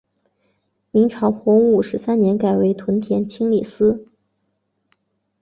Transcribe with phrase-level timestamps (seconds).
[0.89, 4.07] 明朝洪武十三年改为屯田清吏司。